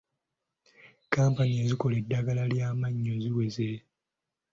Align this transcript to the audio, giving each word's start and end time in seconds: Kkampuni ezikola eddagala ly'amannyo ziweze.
Kkampuni 1.03 1.53
ezikola 1.63 1.95
eddagala 2.01 2.43
ly'amannyo 2.51 3.13
ziweze. 3.23 3.69